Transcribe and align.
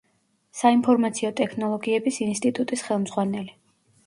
საინფორმაციო 0.61 1.31
ტექნოლოგიების 1.41 2.19
ინსტიტუტის 2.27 2.87
ხელმძღვანელი. 2.89 3.55